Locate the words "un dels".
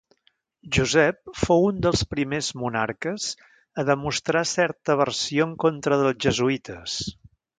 1.65-2.01